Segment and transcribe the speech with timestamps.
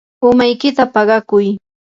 [0.29, 1.47] umaykita paqakuy.